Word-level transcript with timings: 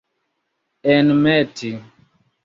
enmeti 0.95 1.71